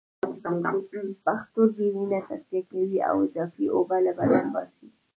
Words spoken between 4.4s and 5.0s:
باسي